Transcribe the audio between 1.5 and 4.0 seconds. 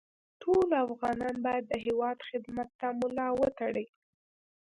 د هېواد خدمت ته ملا وتړي